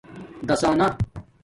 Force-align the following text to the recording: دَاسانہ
دَاسانہ 0.47 0.87